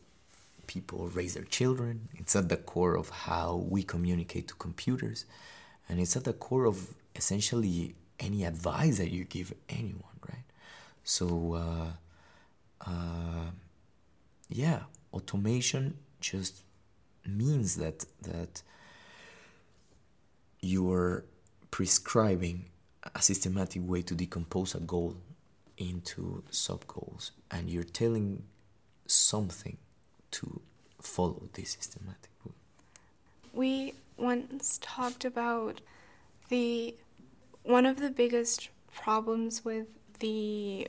[0.68, 2.10] people raise their children.
[2.16, 5.26] It's at the core of how we communicate to computers,
[5.88, 10.44] and it's at the core of essentially any advice that you give anyone, right?
[11.04, 13.52] So, uh, uh,
[14.50, 14.84] yeah,
[15.14, 16.64] automation just
[17.28, 18.62] means that that
[20.62, 21.26] you're
[21.80, 22.64] prescribing
[23.16, 25.14] a systematic way to decompose a goal
[25.78, 28.42] into sub goals and you're telling
[29.08, 29.76] something
[30.32, 30.62] to
[31.02, 32.54] follow this systematic way.
[33.52, 35.82] We once talked about
[36.48, 36.96] the
[37.64, 39.88] one of the biggest problems with
[40.20, 40.88] the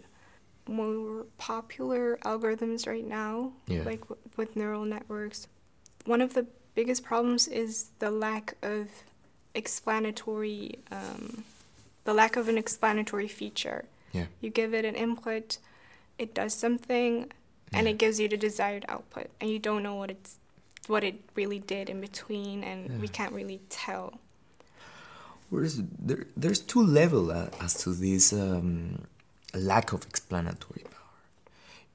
[0.68, 3.82] more popular algorithms right now, Yeah.
[3.82, 5.48] like w- with neural networks,
[6.04, 6.46] one of the
[6.76, 8.86] biggest problems is the lack of
[9.56, 11.44] explanatory, um,
[12.04, 13.84] the lack of an explanatory feature.
[14.12, 14.26] Yeah.
[14.40, 15.58] You give it an input,
[16.18, 17.30] it does something,
[17.72, 17.92] and Yeah.
[17.92, 20.38] it gives you the desired output, and you don't know what it's
[20.86, 24.20] what it really did in between, and we can't really tell.
[25.50, 29.04] Whereas there, there's two levels uh, as to this um,
[29.52, 31.18] lack of explanatory power.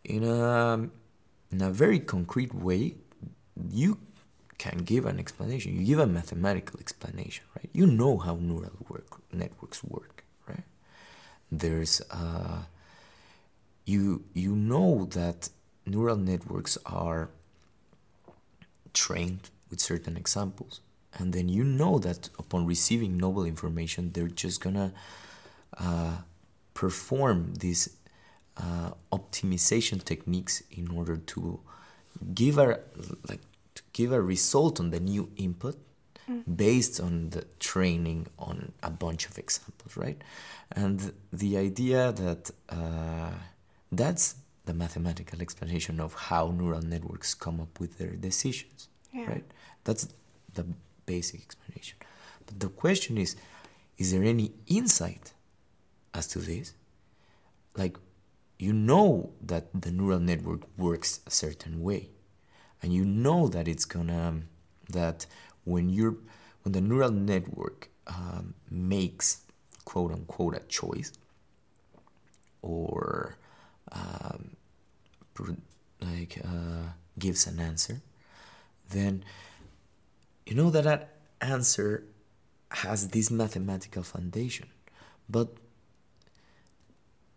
[0.04, 0.89] In a,
[1.52, 2.95] in a very concrete way,
[3.71, 3.97] you
[4.63, 5.69] can give an explanation.
[5.78, 7.71] You give a mathematical explanation, right?
[7.74, 9.10] You know how neural work,
[9.41, 10.67] networks work, right?
[11.62, 12.60] There's uh,
[13.93, 14.04] you
[14.45, 15.50] you know that
[15.93, 17.24] neural networks are
[18.93, 20.74] trained with certain examples
[21.17, 24.91] and then you know that upon receiving novel information they're just gonna
[25.86, 26.17] uh,
[26.74, 27.84] perform these
[28.58, 31.60] uh, optimization techniques in order to
[32.34, 32.80] give a
[33.30, 33.43] like
[34.02, 35.78] give a result on the new input
[36.68, 38.56] based on the training on
[38.90, 40.20] a bunch of examples right?
[40.82, 40.98] And
[41.44, 42.44] the idea that
[42.80, 43.34] uh,
[44.02, 44.26] that's
[44.68, 48.80] the mathematical explanation of how neural networks come up with their decisions
[49.18, 49.26] Yeah.
[49.32, 49.48] right?
[49.86, 50.04] That's
[50.58, 50.66] the
[51.14, 51.98] basic explanation.
[52.46, 53.30] But the question is
[54.02, 54.48] is there any
[54.80, 55.26] insight
[56.20, 56.68] as to this?
[57.82, 57.96] Like
[58.66, 59.10] you know
[59.52, 62.02] that the neural network works a certain way
[62.82, 64.41] and you know that it's gonna
[64.89, 65.26] that
[65.63, 66.15] when you're
[66.63, 69.41] when the neural network um, makes
[69.86, 71.12] quote unquote a choice
[72.62, 73.38] or
[73.91, 74.56] um,
[76.02, 78.02] like uh, gives an answer
[78.89, 79.24] then
[80.46, 82.04] you know that that answer
[82.72, 84.70] has this mathematical foundation.
[85.30, 85.50] But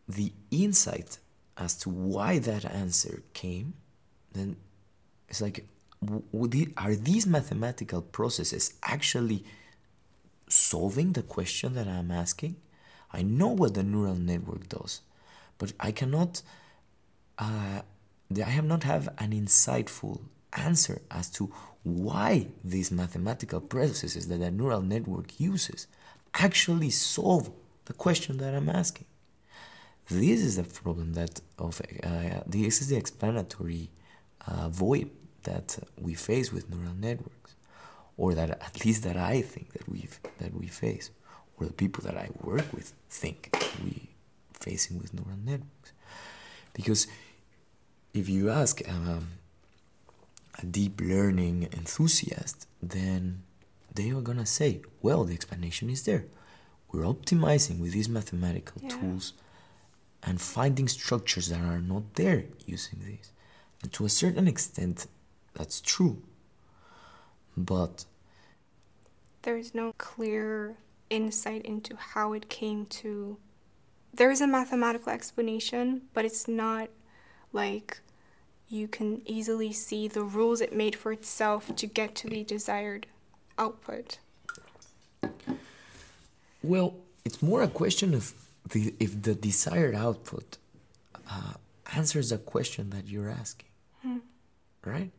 [0.09, 1.19] the insight
[1.57, 3.75] as to why that answer came,
[4.33, 4.57] then
[5.29, 5.67] it's like,
[6.77, 9.45] are these mathematical processes actually
[10.49, 12.57] solving the question that I'm asking?
[13.13, 15.01] I know what the neural network does,
[15.59, 16.43] but I cannot,
[17.39, 17.81] uh,
[18.37, 20.21] I have not have an insightful
[20.53, 25.87] answer as to why these mathematical processes that the neural network uses
[26.35, 27.51] actually solve
[27.85, 29.07] the question that I'm asking.
[30.11, 33.91] This is the problem that of uh, this is the explanatory
[34.47, 35.11] uh, void
[35.45, 37.55] that we face with neural networks,
[38.17, 41.11] or that at least that I think that we that we face,
[41.57, 43.51] or the people that I work with think
[43.85, 44.09] we
[44.53, 45.93] facing with neural networks,
[46.73, 47.07] because
[48.13, 49.27] if you ask um,
[50.63, 53.43] a deep learning enthusiast, then
[53.95, 56.25] they are gonna say, well, the explanation is there.
[56.93, 58.91] We're optimizing with these mathematical Yeah.
[58.91, 59.33] tools
[60.23, 63.31] and finding structures that are not there using these.
[63.85, 65.07] And to a certain extent,
[65.53, 66.23] that's true.
[67.55, 68.07] But
[69.43, 70.79] There is no clear
[71.11, 73.37] insight into how it came to.
[74.15, 76.89] There is a mathematical explanation, but it's not
[77.53, 78.01] like
[78.71, 83.07] you can easily see the rules it made for itself to get to the desired
[83.59, 84.19] output.
[86.63, 86.95] Well,
[87.27, 88.33] it's more a question of
[88.71, 90.57] the, if the desired output
[91.31, 91.53] uh,
[91.95, 93.69] answers the question that you're asking,
[94.85, 95.11] right?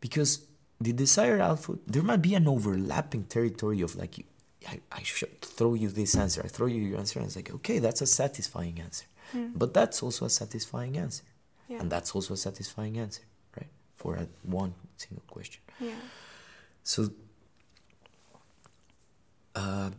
[0.00, 0.46] Because
[0.80, 4.24] the desired output, there might be an overlapping territory of like,
[4.68, 7.52] I, I should throw you this answer, I throw you your answer, and it's like,
[7.54, 9.06] okay, that's a satisfying answer.
[9.54, 11.24] But that's also a satisfying answer.
[11.68, 11.80] Yeah.
[11.80, 13.22] And that's also a satisfying answer,
[13.56, 13.68] right?
[13.96, 15.60] For a, one single question.
[15.78, 15.90] Yeah.
[16.82, 17.10] So
[19.54, 19.90] uh,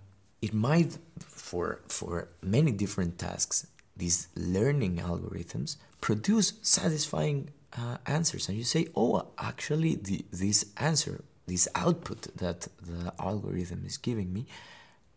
[0.41, 8.57] it might, for for many different tasks, these learning algorithms produce satisfying uh, answers, and
[8.57, 14.45] you say, "Oh, actually, the, this answer, this output that the algorithm is giving me,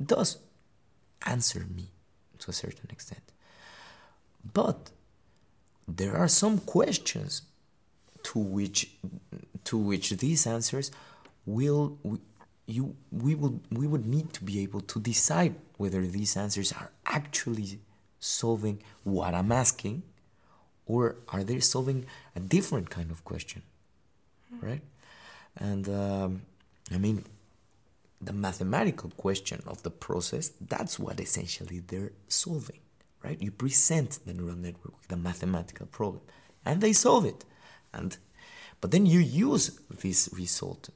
[0.05, 0.39] does
[1.27, 1.91] answer me
[2.39, 3.33] to a certain extent."
[4.53, 4.91] But
[5.87, 7.43] there are some questions
[8.25, 8.91] to which
[9.65, 10.91] to which these answers
[11.47, 12.19] will we,
[12.67, 16.91] you we will we would need to be able to decide whether these answers are
[17.07, 17.81] actually
[18.21, 20.03] solving what I'm asking
[20.87, 22.07] or are they solving
[22.37, 23.63] a different kind of question
[24.61, 24.83] right?
[25.57, 26.43] And um,
[26.91, 27.25] I mean
[28.21, 32.79] the mathematical question of the process that's what essentially they're solving
[33.23, 33.41] right?
[33.41, 36.23] You present the neural network with a mathematical problem
[36.65, 37.45] and they solve it.
[37.93, 38.17] And
[38.81, 40.91] But then you use this result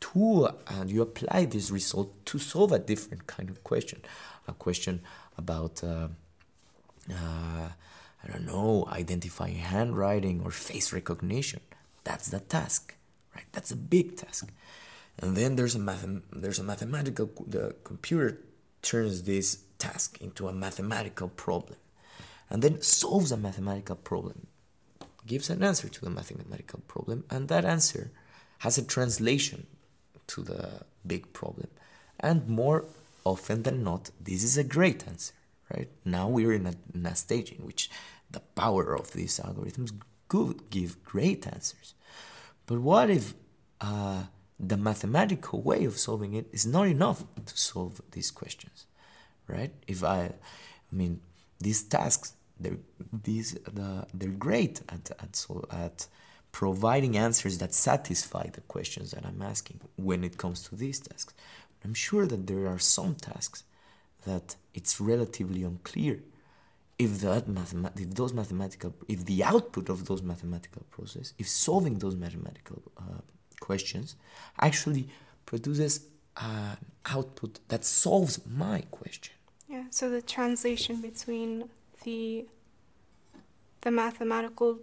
[0.00, 4.00] to and you apply this result to solve a different kind of question,
[4.48, 5.02] a question
[5.36, 6.08] about uh,
[7.10, 7.68] uh,
[8.22, 11.60] I don't know identifying handwriting or face recognition.
[12.04, 12.94] That's the task,
[13.34, 13.46] right?
[13.52, 14.52] That's a big task.
[15.18, 18.40] And then there's a math there's a mathematical the computer
[18.82, 21.78] turns this task into a mathematical problem
[22.48, 24.46] and then solves a mathematical problem
[25.26, 28.10] gives an answer to the mathematical problem and that answer
[28.58, 29.66] has a translation
[30.26, 31.68] to the big problem
[32.18, 32.84] and more
[33.24, 35.34] often than not this is a great answer
[35.74, 35.88] right?
[36.04, 37.90] Now we're in a, in a stage in which
[38.30, 39.92] the power of these algorithms
[40.28, 41.94] could give great answers.
[42.66, 43.34] But what if
[43.80, 44.24] uh,
[44.58, 48.86] the mathematical way of solving it is not enough to solve these questions
[49.50, 49.72] right?
[49.86, 50.20] If i
[50.92, 51.20] i mean
[51.58, 52.78] these tasks they're
[53.12, 56.06] these the, they're great at at at
[56.52, 61.32] providing answers that satisfy the questions that i'm asking when it comes to these tasks.
[61.84, 63.64] I'm sure that there are some tasks
[64.22, 66.20] that it's relatively unclear
[66.98, 71.98] if that mathemat- if those mathematical if the output of those mathematical process if solving
[71.98, 73.22] those mathematical uh,
[73.60, 74.16] questions
[74.60, 75.08] actually
[75.46, 76.06] produces
[76.36, 79.34] an output that solves my question.
[79.68, 81.70] Yeah, so the translation between
[82.04, 82.46] the
[83.82, 84.78] the mathematical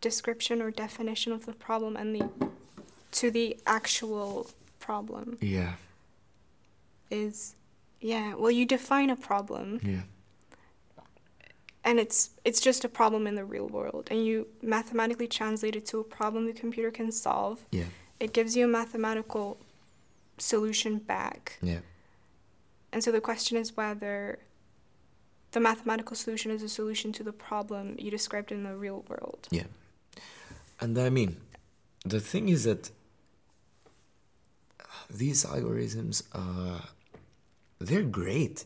[0.00, 2.28] description or definition of the problem and the
[3.12, 4.48] to the actual
[4.80, 5.38] problem.
[5.40, 5.74] Yeah.
[7.10, 7.54] Is
[8.12, 9.80] yeah, well you define a problem.
[9.82, 10.02] Yeah.
[11.86, 15.84] And it's it's just a problem in the real world and you mathematically translate it
[15.86, 17.58] to a problem the computer can solve.
[17.70, 17.90] Yeah
[18.20, 19.58] it gives you a mathematical
[20.38, 21.58] solution back.
[21.62, 21.80] Yeah.
[22.92, 24.38] And so the question is whether
[25.52, 29.48] the mathematical solution is a solution to the problem you described in the real world.
[29.50, 29.64] Yeah.
[30.80, 31.36] And I mean,
[32.04, 32.90] the thing is that
[35.10, 36.80] these algorithms, uh,
[37.84, 38.64] they're great.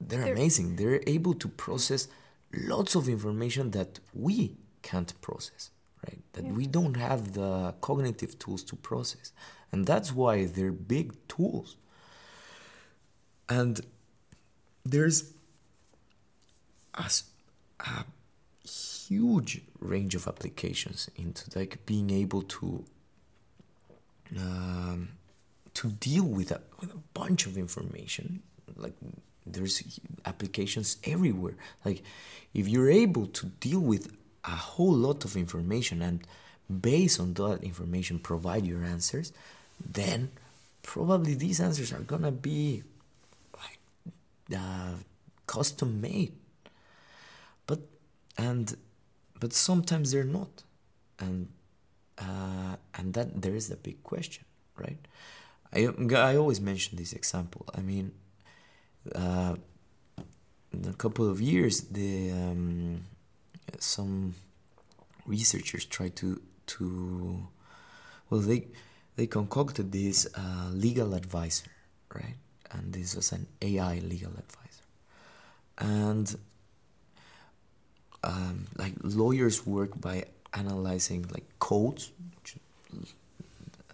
[0.00, 0.76] They're, they're amazing.
[0.76, 2.08] They're able to process
[2.52, 5.70] lots of information that we can't process
[6.06, 6.18] right?
[6.32, 6.52] That yeah.
[6.52, 9.32] we don't have the cognitive tools to process.
[9.72, 11.76] And that's why they're big tools.
[13.48, 13.80] And
[14.84, 15.32] there's
[16.94, 17.10] a,
[17.80, 22.84] a huge range of applications into like being able to
[24.38, 25.10] um,
[25.78, 28.42] to deal with a, with a bunch of information
[28.76, 28.94] like
[29.54, 32.02] there's applications everywhere like
[32.54, 34.04] if you're able to deal with
[34.44, 36.26] a whole lot of information and
[36.68, 39.32] based on that information provide your answers,
[39.80, 40.30] then
[40.82, 42.82] probably these answers are gonna be
[43.56, 43.78] like
[44.56, 44.94] uh,
[45.46, 46.32] custom made.
[47.66, 47.80] But
[48.38, 48.76] and
[49.38, 50.62] but sometimes they're not,
[51.18, 51.48] and
[52.18, 54.44] uh, and that there is a big question,
[54.76, 54.98] right?
[55.72, 57.66] I I always mention this example.
[57.74, 58.12] I mean,
[59.14, 59.56] uh,
[60.72, 63.04] in a couple of years, the um,
[63.78, 64.34] some
[65.26, 67.48] researchers tried to to
[68.30, 68.68] well they
[69.16, 71.70] they concocted this uh, legal advisor
[72.14, 72.36] right
[72.72, 74.86] and this was an AI legal advisor
[75.78, 76.36] and
[78.24, 82.12] um, like lawyers work by analyzing like codes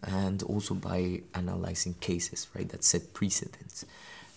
[0.02, 3.84] and also by analyzing cases right that set precedents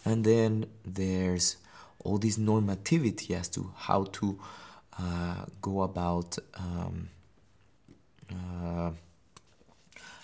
[0.05, 1.57] and then there's
[2.03, 4.39] all this normativity as to how to
[4.99, 7.09] uh, go about um,
[8.32, 8.91] uh,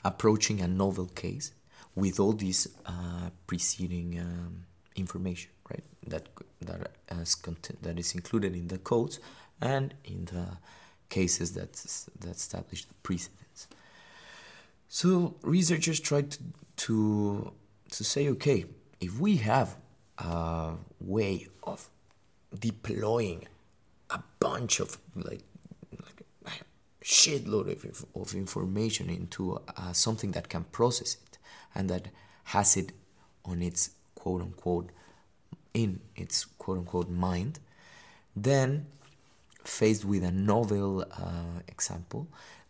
[0.05, 1.51] approaching a novel case
[1.95, 4.63] with all this uh, preceding um,
[4.95, 5.83] information, right?
[6.07, 6.27] That
[6.61, 9.19] that as content that is included in the codes
[9.59, 10.57] and in the
[11.09, 11.73] cases that
[12.19, 13.67] that establish the precedents.
[14.93, 16.39] So researchers tried to,
[16.75, 17.53] to
[17.91, 18.65] to say, okay,
[18.99, 19.77] if we have
[20.17, 21.89] a way of
[22.59, 23.47] deploying
[24.09, 25.43] a bunch of like,
[26.43, 26.65] like
[27.01, 31.37] a shitload of, of information into uh, something that can process it
[31.73, 32.09] and that
[32.43, 32.91] has it
[33.45, 34.89] on its quote unquote
[35.73, 37.59] in its quote unquote mind
[38.35, 38.87] then
[39.63, 42.27] faced with a novel uh, example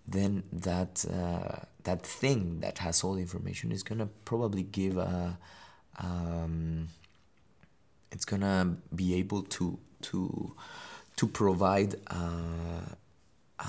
[0.08, 5.38] then that uh, that thing that has all the information is gonna probably give a
[6.00, 6.88] um,
[8.12, 10.56] it's gonna be able to to
[11.16, 12.98] to provide a,
[13.60, 13.68] a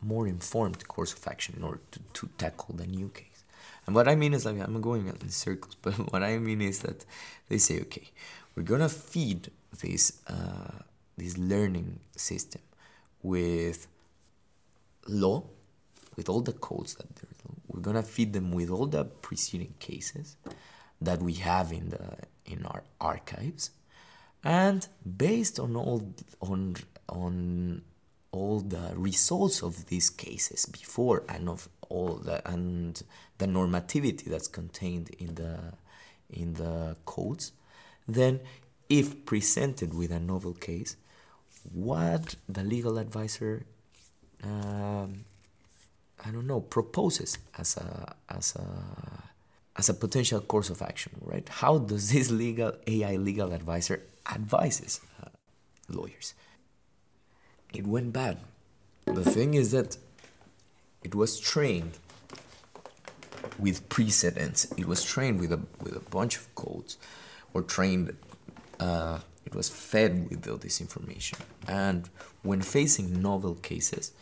[0.00, 3.44] more informed course of action in order to, to tackle the new case.
[3.86, 6.80] And what I mean is like I'm going in circles, but what I mean is
[6.80, 7.04] that
[7.48, 8.08] they say, okay,
[8.54, 9.50] we're gonna feed
[9.80, 10.82] this uh,
[11.16, 12.62] this learning system
[13.22, 13.86] with
[15.08, 15.44] law,
[16.16, 17.06] with all the codes that
[17.68, 20.36] we're gonna feed them with all the preceding cases
[21.00, 23.70] that we have in the in our archives,
[24.42, 26.76] and based on all on
[27.08, 27.82] on
[28.32, 33.02] all the results of these cases before and of all the and
[33.38, 35.58] the normativity that's contained in the
[36.30, 37.52] in the codes,
[38.08, 38.40] then
[38.88, 40.96] if presented with a novel case,
[41.72, 43.66] what the legal advisor
[44.42, 45.24] um,
[46.24, 48.66] I don't know proposes as a as a
[49.76, 51.48] as a potential course of action, right?
[51.48, 55.28] How does this legal AI legal advisor advises uh,
[55.88, 56.34] lawyers?
[57.74, 58.38] It went bad.
[59.04, 59.98] The thing is that
[61.04, 61.98] it was trained
[63.58, 64.66] with precedents.
[64.76, 66.96] It was trained with a with a bunch of codes,
[67.54, 68.16] or trained.
[68.80, 71.38] Uh, it was fed with all this information,
[71.68, 72.08] and
[72.42, 74.12] when facing novel cases,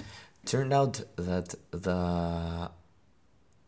[0.44, 2.70] turned out that the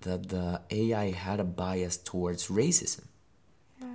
[0.00, 3.04] that the AI had a bias towards racism.
[3.80, 3.88] Yeah.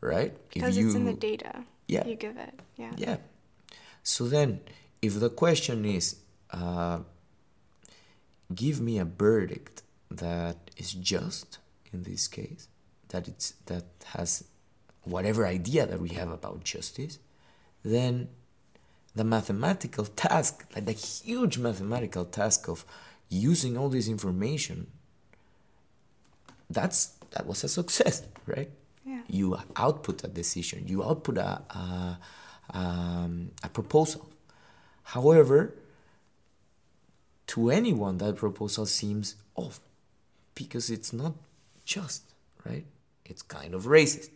[0.00, 0.34] Right?
[0.52, 1.64] Because you, it's in the data.
[1.86, 2.06] Yeah.
[2.06, 2.60] You give it.
[2.76, 2.92] Yeah.
[2.96, 3.16] Yeah.
[4.02, 4.60] So then,
[5.00, 6.16] if the question is,
[6.50, 7.00] uh,
[8.54, 11.58] give me a verdict that is just
[11.92, 12.68] in this case,
[13.08, 14.44] that it's that has
[15.04, 17.18] whatever idea that we have about justice,
[17.84, 18.28] then
[19.14, 22.84] the mathematical task, like the huge mathematical task of
[23.28, 24.86] using all this information,
[26.70, 28.70] that's that was a success, right?
[29.04, 29.22] Yeah.
[29.28, 32.18] You output a decision, you output a a,
[32.70, 34.28] um, a proposal.
[35.04, 35.74] However,
[37.48, 39.80] to anyone that proposal seems off
[40.54, 41.34] because it's not
[41.84, 42.22] just,
[42.64, 42.86] right?
[43.24, 44.30] It's kind of racist.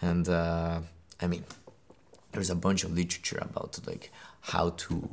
[0.00, 0.80] And uh,
[1.20, 1.44] I mean,
[2.34, 4.10] there's a bunch of literature about like
[4.40, 5.08] how to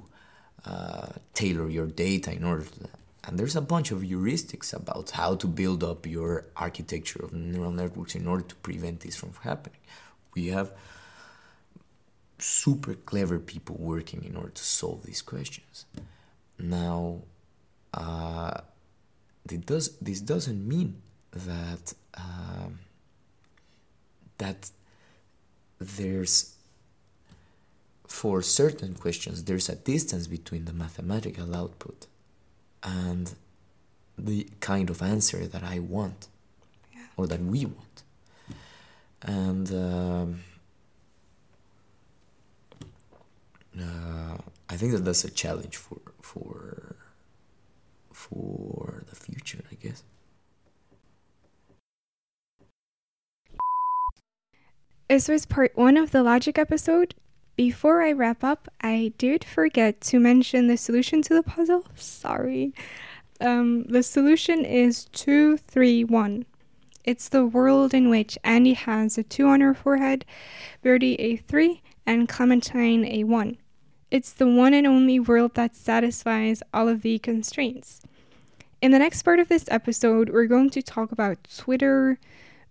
[0.66, 3.00] uh, tailor your data in order to that.
[3.24, 7.72] and there's a bunch of heuristics about how to build up your architecture of neural
[7.72, 9.80] networks in order to prevent this from happening
[10.36, 10.72] we have
[12.40, 15.86] super clever people working in order to solve these questions
[16.60, 17.22] now
[17.94, 18.62] uh,
[19.66, 21.02] does, this doesn't mean
[21.32, 22.80] that um,
[24.38, 24.70] that
[25.80, 26.56] there's
[28.12, 32.08] for certain questions, there's a distance between the mathematical output
[32.84, 33.36] and
[34.18, 36.28] the kind of answer that I want
[36.94, 37.04] yeah.
[37.16, 38.04] or that we want.
[39.22, 40.42] And um,
[43.80, 44.38] uh,
[44.70, 46.98] I think that that's a challenge for for
[48.12, 50.04] for the future, I guess.
[55.08, 57.16] This was part one of the logic episode.
[57.62, 61.86] Before I wrap up, I did forget to mention the solution to the puzzle.
[61.94, 62.74] Sorry.
[63.40, 66.48] Um, the solution is 231.
[67.04, 70.26] It's the world in which Andy has a 2 on her forehead,
[70.82, 73.58] Verdi a 3, and Clementine a 1.
[74.10, 78.02] It's the one and only world that satisfies all of the constraints.
[78.82, 82.18] In the next part of this episode, we're going to talk about Twitter,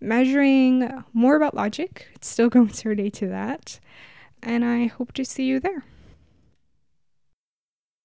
[0.00, 2.08] measuring, more about logic.
[2.16, 3.78] It's still going to relate to that
[4.42, 5.84] and I hope to see you there.